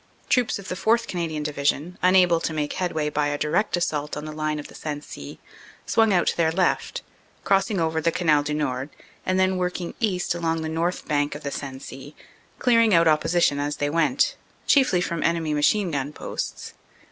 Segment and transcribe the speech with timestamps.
[0.29, 1.05] Troops of the 4th.
[1.07, 4.73] Canadian Division, unable to make headway by a direct assault on the line of the
[4.73, 5.37] Sensee,
[5.85, 7.03] swung out to their left,
[7.43, 8.89] crossing over the Canal du Nord,
[9.27, 12.15] and then working east along the north bank of the Sensee,
[12.57, 14.35] clear ing out opposition as they went,
[14.65, 16.73] chiefly from enemy machine gun posts.